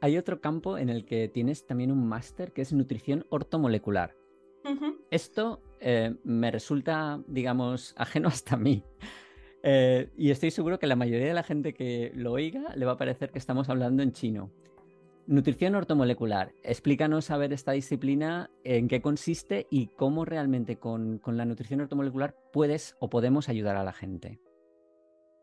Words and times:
Hay 0.00 0.16
otro 0.16 0.40
campo 0.40 0.78
en 0.78 0.88
el 0.88 1.04
que 1.04 1.28
tienes 1.28 1.66
también 1.66 1.92
un 1.92 2.06
máster 2.08 2.52
que 2.52 2.62
es 2.62 2.72
nutrición 2.72 3.26
ortomolecular. 3.28 4.16
Esto 5.10 5.62
eh, 5.80 6.14
me 6.24 6.50
resulta, 6.50 7.20
digamos, 7.26 7.94
ajeno 7.98 8.28
hasta 8.28 8.56
mí. 8.56 8.82
Eh, 9.62 10.10
y 10.16 10.30
estoy 10.30 10.50
seguro 10.50 10.78
que 10.78 10.86
la 10.86 10.96
mayoría 10.96 11.26
de 11.26 11.34
la 11.34 11.42
gente 11.42 11.74
que 11.74 12.12
lo 12.14 12.32
oiga 12.32 12.74
le 12.76 12.86
va 12.86 12.92
a 12.92 12.96
parecer 12.96 13.30
que 13.30 13.38
estamos 13.38 13.68
hablando 13.68 14.02
en 14.02 14.12
chino. 14.12 14.50
Nutrición 15.26 15.74
ortomolecular. 15.74 16.52
Explícanos 16.62 17.30
a 17.30 17.36
ver 17.36 17.52
esta 17.52 17.72
disciplina, 17.72 18.50
en 18.64 18.88
qué 18.88 19.02
consiste 19.02 19.66
y 19.70 19.88
cómo 19.88 20.24
realmente 20.24 20.76
con, 20.76 21.18
con 21.18 21.36
la 21.36 21.44
nutrición 21.44 21.82
ortomolecular 21.82 22.34
puedes 22.52 22.96
o 23.00 23.10
podemos 23.10 23.48
ayudar 23.48 23.76
a 23.76 23.84
la 23.84 23.92
gente. 23.92 24.40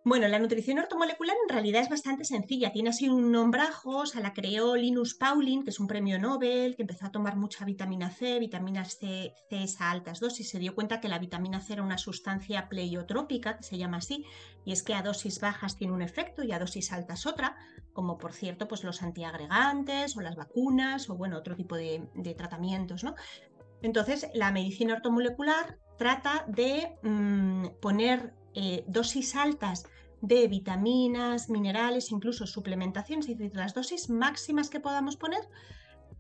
Bueno, 0.08 0.30
la 0.30 0.40
nutrición 0.40 0.80
ortomolecular 0.80 1.36
en 1.44 1.54
realidad 1.54 1.82
es 1.82 1.90
bastante 1.90 2.24
sencilla. 2.24 2.72
Tiene 2.72 2.92
así 2.92 3.10
un 3.10 3.30
nombrajo, 3.30 3.98
o 3.98 4.06
sea, 4.06 4.22
la 4.22 4.32
creó 4.32 4.78
Linus 4.78 5.16
Pauling, 5.16 5.66
que 5.66 5.72
es 5.72 5.82
un 5.82 5.88
premio 5.88 6.18
Nobel, 6.18 6.78
que 6.78 6.84
empezó 6.84 7.08
a 7.08 7.12
tomar 7.12 7.36
mucha 7.36 7.66
vitamina 7.66 8.10
C, 8.10 8.40
vitaminas 8.40 8.96
C, 8.98 9.34
C 9.50 9.66
a 9.82 9.92
altas 9.92 10.22
dosis. 10.22 10.50
Se 10.50 10.60
dio 10.60 10.76
cuenta 10.76 11.02
que 11.02 11.10
la 11.10 11.20
vitamina 11.20 11.60
C 11.60 11.74
era 11.74 11.84
una 11.84 11.98
sustancia 11.98 12.70
pleiotrópica, 12.70 13.58
que 13.58 13.64
se 13.64 13.78
llama 13.78 13.98
así, 13.98 14.24
y 14.64 14.72
es 14.72 14.82
que 14.82 14.94
a 14.94 15.02
dosis 15.02 15.42
bajas 15.42 15.76
tiene 15.76 15.92
un 15.92 16.02
efecto 16.02 16.42
y 16.42 16.54
a 16.54 16.60
dosis 16.60 16.94
altas 16.94 17.26
otra, 17.26 17.58
como 17.92 18.18
por 18.18 18.32
cierto, 18.32 18.70
pues 18.70 18.86
los 18.86 19.04
antiagregantes 19.04 20.16
o 20.16 20.22
las 20.22 20.38
vacunas 20.38 21.10
o 21.10 21.18
bueno, 21.18 21.38
otro 21.38 21.58
tipo 21.58 21.76
de, 21.76 22.08
tratamientos, 22.38 23.04
¿no? 23.04 23.14
Entonces, 23.82 24.30
la 24.34 24.54
medicina 24.54 24.94
ortomolecular 24.94 25.80
trata 25.98 26.46
de 26.48 26.96
mm, 27.04 27.80
poner 27.82 28.34
eh, 28.54 28.86
dosis 28.88 29.36
altas 29.36 29.84
de 30.22 30.48
vitaminas, 30.48 31.50
minerales, 31.50 32.12
incluso 32.12 32.48
suplementaciones, 32.48 33.30
es 33.30 33.38
decir, 33.38 33.56
las 33.56 33.74
dosis 33.74 34.10
máximas 34.10 34.70
que 34.70 34.80
podamos 34.80 35.16
poner 35.16 35.42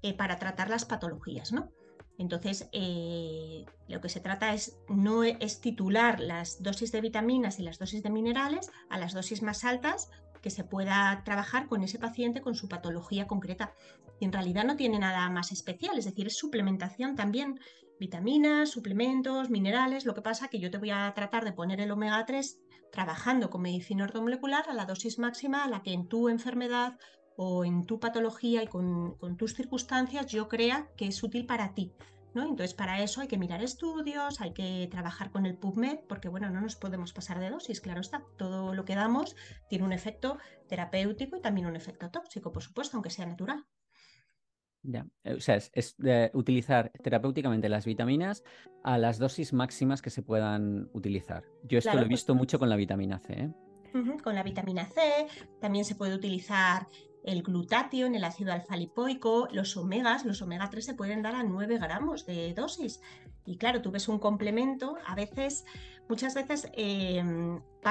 eh, 0.02 0.14
para 0.14 0.38
tratar 0.38 0.70
las 0.70 0.86
patologías, 0.86 1.52
¿no? 1.52 1.72
Entonces, 2.18 2.68
eh, 2.72 3.66
lo 3.88 4.02
que 4.02 4.10
se 4.10 4.20
trata 4.20 4.54
es 4.54 4.78
no 4.90 5.24
es 5.24 5.62
titular 5.62 6.20
las 6.20 6.64
dosis 6.64 6.92
de 6.92 7.02
vitaminas 7.02 7.60
y 7.60 7.64
las 7.64 7.78
dosis 7.78 8.02
de 8.02 8.10
minerales 8.10 8.72
a 8.90 8.98
las 8.98 9.14
dosis 9.14 9.44
más 9.44 9.64
altas 9.64 10.10
que 10.42 10.50
se 10.50 10.64
pueda 10.64 11.22
trabajar 11.24 11.68
con 11.68 11.84
ese 11.84 12.00
paciente 12.00 12.42
con 12.42 12.56
su 12.56 12.68
patología 12.68 13.28
concreta. 13.28 13.74
Y 14.20 14.26
en 14.26 14.34
realidad 14.34 14.64
no 14.64 14.76
tiene 14.76 14.98
nada 14.98 15.30
más 15.30 15.52
especial, 15.52 15.98
es 15.98 16.06
decir, 16.06 16.28
es 16.28 16.38
suplementación 16.38 17.16
también, 17.16 17.60
vitaminas, 18.00 18.70
suplementos, 18.70 19.50
minerales. 19.50 20.06
Lo 20.06 20.14
que 20.14 20.22
pasa 20.22 20.48
que 20.48 20.60
yo 20.60 20.72
te 20.72 20.78
voy 20.78 20.92
a 20.92 21.12
tratar 21.16 21.44
de 21.46 21.54
poner 21.54 21.82
el 21.82 21.92
omega 21.92 22.26
3 22.26 22.60
trabajando 22.92 23.50
con 23.50 23.62
medicina 23.62 24.06
ortomolecular 24.06 24.70
a 24.70 24.74
la 24.74 24.86
dosis 24.86 25.20
máxima 25.20 25.64
a 25.64 25.70
la 25.70 25.82
que 25.84 25.94
en 25.94 26.08
tu 26.08 26.30
enfermedad 26.30 26.98
o 27.36 27.66
en 27.66 27.86
tu 27.86 28.00
patología 28.00 28.64
y 28.64 28.68
con, 28.68 29.18
tus 29.38 29.54
circunstancias 29.54 30.26
yo 30.28 30.48
crea 30.48 30.90
que 30.98 31.08
es 31.08 31.22
útil 31.22 31.46
para 31.46 31.74
ti. 31.74 31.94
¿no? 32.34 32.44
Entonces, 32.44 32.74
para 32.74 33.02
eso 33.02 33.22
hay 33.22 33.28
que 33.28 33.38
mirar 33.38 33.64
estudios, 33.64 34.42
hay 34.42 34.54
que 34.54 34.88
trabajar 34.92 35.32
con 35.32 35.46
el 35.46 35.58
PubMed, 35.58 36.00
porque 36.08 36.30
bueno, 36.30 36.50
no 36.50 36.62
nos 36.62 36.76
podemos 36.76 37.14
pasar 37.14 37.40
de 37.40 37.50
dosis, 37.50 37.82
claro 37.82 38.02
está. 38.02 38.24
Todo 38.38 38.74
lo 38.74 38.86
que 38.86 38.96
damos 38.96 39.36
tiene 39.70 39.86
un 39.86 39.94
efecto 39.94 40.38
terapéutico 40.68 41.38
y 41.38 41.42
también 41.42 41.68
un 41.68 41.76
efecto 41.76 42.12
tóxico, 42.12 42.52
por 42.52 42.64
supuesto, 42.64 42.98
aunque 42.98 43.10
sea 43.10 43.26
natural. 43.26 43.66
Ya, 44.90 45.06
eh, 45.26 45.34
o 45.34 45.42
sea, 45.42 45.58
es, 45.58 45.98
utilizar 46.34 46.92
terapéuticamente 47.04 47.68
las 47.68 47.86
vitaminas 47.86 48.44
a 48.84 48.98
las 48.98 49.20
dosis 49.20 49.52
máximas 49.52 50.02
que 50.02 50.10
se 50.10 50.22
puedan 50.22 50.90
utilizar. 50.94 51.44
Yo 51.64 51.78
esto 51.78 51.92
lo 51.92 51.98
he 51.98 52.02
pues 52.04 52.10
visto 52.10 52.36
mucho 52.36 52.58
con 52.58 52.70
la 52.70 52.78
vitamina 52.78 53.20
C. 53.20 53.34
¿eh? 53.34 53.54
Con 54.24 54.34
la 54.34 54.44
vitamina 54.44 54.86
C, 54.86 55.28
también 55.60 55.84
se 55.84 55.96
puede 55.96 56.16
utilizar 56.16 56.88
el 57.26 57.44
glutatión, 57.44 58.16
el 58.16 58.24
ácido 58.24 58.54
alfa-lipoico, 58.54 59.50
los 59.52 59.76
omegas, 59.76 60.24
los 60.24 60.42
omega 60.42 60.70
3 60.70 60.86
se 60.86 60.94
pueden 60.94 61.22
dar 61.22 61.36
a 61.36 61.44
9 61.44 61.80
gramos 61.80 62.26
de 62.26 62.54
dosis. 62.54 63.02
Y 63.46 63.58
claro, 63.58 63.82
tú 63.82 63.92
ves 63.92 64.08
un 64.08 64.20
complemento, 64.20 64.98
a 65.06 65.16
veces, 65.16 65.66
muchas 66.08 66.34
veces, 66.34 66.72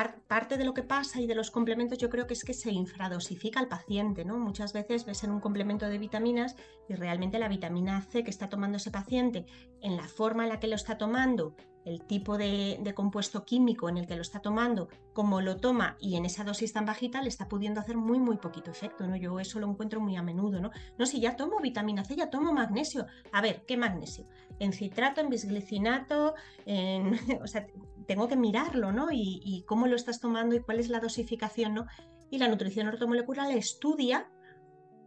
parte 0.02 0.58
de 0.58 0.64
lo 0.64 0.74
que 0.74 0.82
pasa 0.82 1.20
y 1.20 1.26
de 1.26 1.34
los 1.34 1.50
complementos 1.50 1.98
yo 1.98 2.10
creo 2.10 2.26
que 2.26 2.34
es 2.34 2.44
que 2.44 2.52
se 2.52 2.70
infradosifica 2.70 3.60
al 3.60 3.68
paciente, 3.68 4.24
¿no? 4.24 4.38
Muchas 4.38 4.72
veces 4.72 5.06
ves 5.06 5.24
en 5.24 5.30
un 5.30 5.40
complemento 5.40 5.86
de 5.86 5.98
vitaminas 5.98 6.56
y 6.88 6.94
realmente 6.94 7.38
la 7.38 7.48
vitamina 7.48 8.02
C 8.02 8.22
que 8.22 8.30
está 8.30 8.48
tomando 8.48 8.76
ese 8.76 8.90
paciente, 8.90 9.46
en 9.80 9.96
la 9.96 10.06
forma 10.08 10.42
en 10.44 10.50
la 10.50 10.60
que 10.60 10.66
lo 10.66 10.74
está 10.74 10.98
tomando 10.98 11.54
el 11.86 12.02
tipo 12.02 12.36
de, 12.36 12.92
compuesto 12.96 13.44
químico 13.44 13.88
en 13.88 13.96
el 13.96 14.06
que 14.06 14.16
lo 14.16 14.22
está 14.22 14.40
tomando, 14.40 14.88
como 15.12 15.40
lo 15.40 15.56
toma 15.58 15.96
y 16.00 16.16
en 16.16 16.24
esa 16.24 16.42
dosis 16.42 16.72
tan 16.72 16.84
bajita 16.84 17.22
le 17.22 17.28
está 17.28 17.48
pudiendo 17.48 17.80
hacer 17.80 17.96
muy, 17.96 18.18
muy 18.18 18.38
poquito 18.38 18.72
efecto, 18.72 19.06
¿no? 19.06 19.14
Yo 19.16 19.38
eso 19.38 19.60
lo 19.60 19.70
encuentro 19.70 20.00
muy 20.00 20.16
a 20.16 20.22
menudo, 20.22 20.60
¿no? 20.60 20.72
No, 20.98 21.06
si 21.06 21.20
ya 21.20 21.36
tomo 21.36 21.60
vitamina 21.60 22.04
C, 22.04 22.16
ya 22.16 22.28
tomo 22.28 22.52
magnesio. 22.52 23.06
A 23.32 23.40
ver, 23.40 23.64
¿qué 23.66 23.76
magnesio? 23.76 24.26
En 24.58 24.72
citrato, 24.72 25.20
en 25.20 25.30
bisglicinato, 25.30 26.34
en... 26.66 27.12
tengo 28.06 28.28
que 28.28 28.36
mirarlo, 28.36 28.92
¿no? 28.92 29.08
Y, 29.12 29.64
cómo 29.66 29.86
lo 29.86 29.96
estás 29.96 30.20
tomando 30.20 30.54
y 30.54 30.60
cuál 30.60 30.80
es 30.80 30.88
la 30.88 31.00
dosificación, 31.00 31.74
¿no? 31.74 31.86
Y 32.30 32.38
la 32.38 32.48
nutrición 32.48 32.88
ortomolecular 32.88 33.50
estudia 33.52 34.28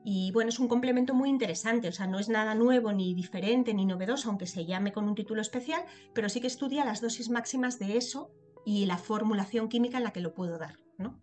y 0.06 0.32
bueno, 0.32 0.50
es 0.50 0.60
un 0.60 0.70
complemento 0.70 1.14
muy 1.14 1.30
interesante, 1.30 1.90
o 1.90 1.92
sea, 1.92 2.08
no 2.08 2.20
es 2.20 2.30
nada 2.30 2.56
nuevo, 2.56 2.94
ni 2.94 3.14
diferente, 3.14 3.74
ni 3.74 3.86
novedoso, 3.86 4.30
aunque 4.30 4.48
se 4.48 4.66
llame 4.66 4.94
con 4.94 5.08
un 5.08 5.16
título 5.16 5.42
especial, 5.42 5.84
pero 6.14 6.30
sí 6.30 6.40
que 6.40 6.48
estudia 6.48 6.86
las 6.86 7.02
dosis 7.02 7.30
máximas 7.30 7.80
de 7.80 7.98
eso 7.98 8.32
y 8.66 8.86
la 8.86 8.98
formulación 8.98 9.68
química 9.68 9.98
en 9.98 10.06
la 10.06 10.12
que 10.12 10.22
lo 10.22 10.34
puedo 10.34 10.58
dar, 10.58 10.78
¿no? 10.98 11.22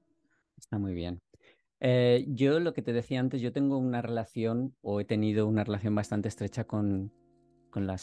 Está 0.59 0.78
muy 0.78 0.94
bien. 0.94 1.20
Eh, 1.81 2.25
yo 2.28 2.59
lo 2.60 2.72
que 2.72 2.82
te 2.82 2.92
decía 2.92 3.20
antes, 3.20 3.41
yo 3.41 3.53
tengo 3.53 3.78
una 3.78 4.03
relación 4.03 4.75
o 4.82 5.00
he 5.00 5.04
tenido 5.04 5.47
una 5.47 5.65
relación 5.65 5.94
bastante 5.94 6.28
estrecha 6.28 6.65
con, 6.65 7.12
la 7.75 7.98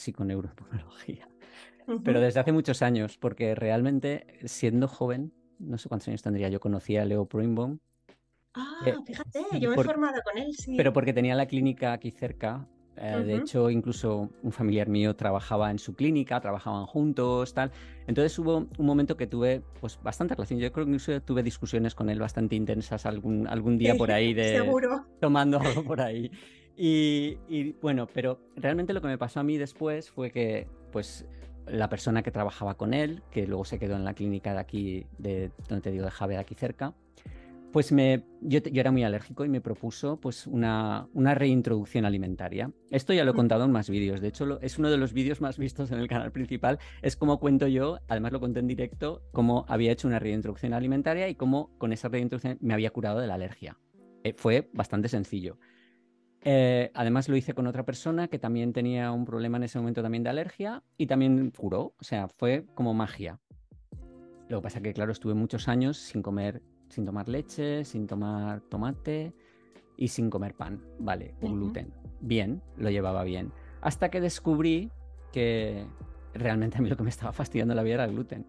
pero 2.03 2.19
desde 2.19 2.39
hace 2.39 2.51
muchos 2.51 2.81
años, 2.81 3.17
porque 3.17 3.55
realmente 3.55 4.39
siendo 4.45 4.87
joven, 4.87 5.33
no 5.59 5.77
sé 5.77 5.89
cuántos 5.89 6.07
años 6.07 6.21
tendría, 6.21 6.49
yo 6.49 6.59
conocí 6.59 6.97
a 6.97 7.05
Leo 7.05 7.25
Proimbaum 7.25 7.79
Ah, 8.55 8.81
eh, 8.85 8.95
fíjate, 9.05 9.39
yo 9.59 9.69
me 9.69 9.75
he 9.75 9.83
formado 9.83 10.21
con 10.23 10.41
él, 10.41 10.53
sí. 10.53 10.75
Pero 10.77 10.93
porque 10.93 11.13
tenía 11.13 11.35
la 11.35 11.47
clínica 11.47 11.93
aquí 11.93 12.11
cerca. 12.11 12.67
Eh, 12.95 13.23
de 13.25 13.37
hecho, 13.37 13.71
incluso 13.71 14.29
un 14.43 14.51
familiar 14.51 14.87
mío 14.87 15.15
trabajaba 15.15 15.71
en 15.71 15.79
su 15.79 15.95
clínica, 15.95 16.39
trabajaban 16.39 16.85
juntos, 16.85 17.55
tal. 17.55 17.71
Entonces 18.05 18.37
hubo 18.37 18.67
un 18.77 18.85
momento 18.85 19.17
que 19.17 19.25
tuve 19.25 19.63
pues 19.81 19.99
bastante 20.03 20.35
relación. 20.35 20.59
Yo 20.59 20.71
creo 20.71 20.85
que 20.85 20.91
incluso 20.91 21.19
tuve 21.21 21.41
discusiones 21.41 21.95
con 21.95 22.11
él 22.11 22.19
bastante 22.19 22.55
intensas 22.55 23.07
algún, 23.07 23.47
algún 23.47 23.79
día 23.79 23.95
por 23.95 24.11
ahí 24.11 24.33
de 24.35 24.57
Seguro. 24.57 25.07
tomando 25.19 25.59
algo 25.59 25.83
por 25.83 26.01
ahí. 26.01 26.29
Y, 26.77 27.39
y, 27.47 27.71
bueno, 27.81 28.07
pero 28.13 28.39
realmente 28.55 28.93
lo 28.93 29.01
que 29.01 29.07
me 29.07 29.17
pasó 29.17 29.39
a 29.39 29.43
mí 29.43 29.57
después 29.57 30.11
fue 30.11 30.29
que 30.31 30.67
pues 30.91 31.25
la 31.67 31.89
persona 31.89 32.23
que 32.23 32.31
trabajaba 32.31 32.75
con 32.75 32.93
él, 32.93 33.23
que 33.31 33.47
luego 33.47 33.65
se 33.65 33.79
quedó 33.79 33.95
en 33.95 34.05
la 34.05 34.13
clínica 34.13 34.53
de 34.53 34.59
aquí, 34.59 35.05
de 35.17 35.51
donde 35.67 35.81
te 35.81 35.91
digo, 35.91 36.05
de 36.05 36.11
Jave, 36.11 36.35
de 36.35 36.39
aquí 36.39 36.55
cerca, 36.55 36.93
pues 37.73 37.91
me, 37.91 38.23
yo, 38.39 38.59
era 38.71 38.91
muy 38.91 39.03
alérgico 39.03 39.43
y 39.45 39.49
me 39.49 39.59
propuso 39.59 40.19
pues 40.19 40.45
una, 40.45 41.07
una, 41.13 41.33
reintroducción 41.33 42.05
alimentaria. 42.05 42.71
Esto 42.91 43.13
ya 43.13 43.25
lo 43.25 43.31
he 43.31 43.33
contado 43.33 43.65
en 43.65 43.71
más 43.71 43.89
vídeos, 43.89 44.21
de 44.21 44.27
hecho 44.27 44.61
es 44.61 44.77
uno 44.77 44.91
de 44.91 44.97
los 44.97 45.11
vídeos 45.11 45.41
más 45.41 45.57
vistos 45.57 45.91
en 45.91 45.99
el 45.99 46.07
canal 46.07 46.31
principal, 46.31 46.77
es 47.01 47.15
como 47.15 47.39
cuento 47.39 47.67
yo, 47.67 47.97
además 48.07 48.31
lo 48.31 48.39
conté 48.39 48.59
en 48.59 48.67
directo, 48.67 49.23
cómo 49.31 49.65
había 49.67 49.91
hecho 49.91 50.07
una 50.07 50.19
reintroducción 50.19 50.73
alimentaria 50.73 51.27
y 51.29 51.35
cómo 51.35 51.75
con 51.79 51.91
esa 51.91 52.09
reintroducción 52.09 52.59
me 52.61 52.75
había 52.75 52.91
curado 52.91 53.19
de 53.19 53.25
la 53.25 53.33
alergia. 53.33 53.79
Eh, 54.23 54.35
fue 54.37 54.69
bastante 54.73 55.09
sencillo. 55.09 55.57
Eh, 56.45 56.91
además 56.93 57.29
lo 57.29 57.37
hice 57.37 57.53
con 57.53 57.67
otra 57.67 57.83
persona 57.85 58.27
que 58.27 58.37
también 58.37 58.73
tenía 58.73 59.11
un 59.11 59.25
problema 59.25 59.57
en 59.57 59.63
ese 59.63 59.79
momento 59.79 60.01
también 60.01 60.23
de 60.23 60.29
alergia 60.29 60.83
y 60.97 61.07
también 61.07 61.51
curó, 61.51 61.93
o 61.97 62.03
sea, 62.03 62.27
fue 62.27 62.65
como 62.75 62.93
magia. 62.93 63.39
Lo 64.49 64.59
que 64.59 64.63
pasa 64.63 64.79
es 64.79 64.83
que, 64.83 64.93
claro, 64.93 65.11
estuve 65.11 65.33
muchos 65.33 65.67
años 65.67 65.97
sin 65.97 66.21
comer 66.21 66.61
sin 66.93 67.05
tomar 67.05 67.27
leche, 67.27 67.83
sin 67.85 68.07
tomar 68.07 68.61
tomate 68.61 69.33
y 69.97 70.07
sin 70.07 70.29
comer 70.29 70.53
pan, 70.53 70.81
vale, 70.99 71.33
un 71.41 71.55
gluten. 71.55 71.91
Bien, 72.21 72.61
lo 72.77 72.89
llevaba 72.89 73.23
bien. 73.23 73.51
Hasta 73.81 74.09
que 74.09 74.21
descubrí 74.21 74.91
que 75.31 75.85
realmente 76.33 76.77
a 76.77 76.81
mí 76.81 76.89
lo 76.89 76.95
que 76.95 77.03
me 77.03 77.09
estaba 77.09 77.33
fastidiando 77.33 77.73
la 77.73 77.83
vida 77.83 77.95
era 77.95 78.05
el 78.05 78.11
gluten. 78.11 78.45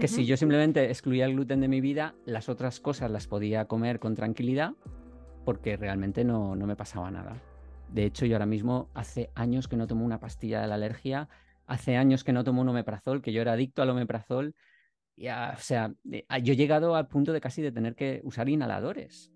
que 0.00 0.08
si 0.08 0.26
yo 0.26 0.36
simplemente 0.36 0.86
excluía 0.90 1.26
el 1.26 1.34
gluten 1.34 1.60
de 1.60 1.68
mi 1.68 1.80
vida, 1.80 2.14
las 2.24 2.48
otras 2.48 2.80
cosas 2.80 3.10
las 3.10 3.28
podía 3.28 3.66
comer 3.66 4.00
con 4.00 4.16
tranquilidad 4.16 4.74
porque 5.46 5.78
realmente 5.78 6.24
no, 6.24 6.54
no 6.54 6.66
me 6.66 6.76
pasaba 6.76 7.10
nada. 7.10 7.40
De 7.88 8.04
hecho, 8.04 8.26
yo 8.26 8.34
ahora 8.34 8.44
mismo 8.44 8.90
hace 8.92 9.30
años 9.34 9.68
que 9.68 9.76
no 9.76 9.86
tomo 9.86 10.04
una 10.04 10.20
pastilla 10.20 10.60
de 10.60 10.66
la 10.66 10.74
alergia, 10.74 11.30
hace 11.66 11.96
años 11.96 12.22
que 12.22 12.34
no 12.34 12.44
tomo 12.44 12.60
un 12.60 12.68
omeprazol, 12.68 13.22
que 13.22 13.32
yo 13.32 13.40
era 13.40 13.52
adicto 13.52 13.80
al 13.80 13.88
omeprazol. 13.88 14.54
Y, 15.16 15.28
o 15.28 15.56
sea, 15.56 15.94
ah, 16.28 16.38
yo 16.38 16.52
he 16.52 16.56
llegado 16.56 16.96
al 16.96 17.08
punto 17.08 17.32
de 17.32 17.40
casi 17.40 17.62
de 17.62 17.72
tener 17.72 17.94
que 17.94 18.20
usar 18.24 18.50
inhaladores 18.50 19.32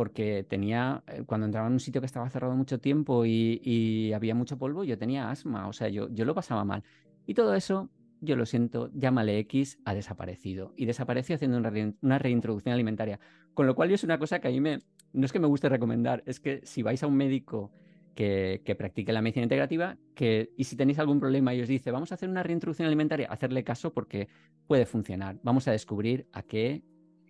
porque 0.00 0.46
tenía, 0.48 1.04
eh, 1.08 1.24
cuando 1.26 1.44
entraba 1.44 1.66
en 1.66 1.74
un 1.74 1.78
sitio 1.80 2.00
que 2.00 2.06
estaba 2.06 2.30
cerrado 2.30 2.54
mucho 2.56 2.80
tiempo 2.80 3.26
y, 3.26 4.12
había 4.14 4.34
mucho 4.34 4.56
polvo, 4.56 4.82
yo 4.82 4.96
tenía 4.96 5.30
asma, 5.30 5.68
o 5.68 5.74
sea, 5.74 5.88
yo, 5.90 6.08
yo 6.08 6.24
lo 6.24 6.34
pasaba 6.34 6.64
mal. 6.64 6.82
Y 7.26 7.34
todo 7.34 7.54
eso, 7.54 7.90
yo 8.22 8.34
lo 8.34 8.46
siento, 8.46 8.90
llámale 8.94 9.38
X, 9.40 9.78
ha 9.84 9.92
desaparecido. 9.92 10.72
Y 10.74 10.86
desapareció 10.86 11.34
haciendo 11.36 11.58
una, 11.58 12.18
reintroducción 12.18 12.72
alimentaria. 12.72 13.20
Con 13.52 13.66
lo 13.66 13.74
cual, 13.74 13.90
es 13.90 14.02
una 14.02 14.18
cosa 14.18 14.40
que 14.40 14.48
a 14.48 14.50
mí 14.50 14.60
me, 14.60 14.80
no 15.12 15.26
es 15.26 15.32
que 15.32 15.38
me 15.38 15.46
guste 15.46 15.68
recomendar, 15.68 16.22
es 16.26 16.40
que 16.40 16.60
si 16.64 16.82
vais 16.82 17.02
a 17.02 17.06
un 17.06 17.16
médico 17.16 17.72
que, 18.14 18.62
que, 18.64 18.74
practique 18.74 19.12
la 19.12 19.22
medicina 19.22 19.44
integrativa, 19.44 19.96
que, 20.14 20.52
y 20.56 20.64
si 20.64 20.76
tenéis 20.76 20.98
algún 20.98 21.20
problema 21.20 21.54
y 21.54 21.62
os 21.62 21.68
dice, 21.68 21.90
vamos 21.90 22.12
a 22.12 22.16
hacer 22.16 22.28
una 22.28 22.42
reintroducción 22.42 22.86
alimentaria, 22.86 23.28
hacerle 23.28 23.64
caso 23.64 23.92
porque 23.92 24.28
puede 24.66 24.86
funcionar. 24.86 25.38
Vamos 25.42 25.68
a 25.68 25.72
descubrir 25.72 26.26
a 26.32 26.42
qué, 26.42 26.82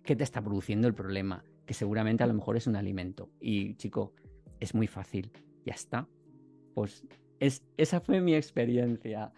qué 0.03 0.15
te 0.15 0.23
está 0.23 0.41
produciendo 0.41 0.87
el 0.87 0.93
problema 0.93 1.43
que 1.65 1.73
seguramente 1.73 2.23
a 2.23 2.27
lo 2.27 2.33
mejor 2.33 2.57
es 2.57 2.67
un 2.67 2.75
alimento. 2.75 3.29
Y 3.39 3.75
chico, 3.75 4.13
es 4.59 4.73
muy 4.73 4.87
fácil. 4.87 5.31
Ya 5.65 5.73
está. 5.73 6.07
Pues 6.73 7.05
es, 7.39 7.63
esa 7.77 8.01
fue 8.01 8.21
mi 8.21 8.35
experiencia. 8.35 9.31